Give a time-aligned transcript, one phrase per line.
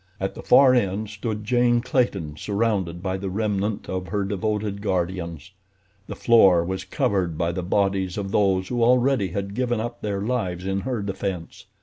[0.19, 5.51] At the far end stood Jane Clayton surrounded by the remnant of her devoted guardians.
[6.07, 10.19] The floor was covered by the bodies of those who already had given up their
[10.21, 11.65] lives in her defense.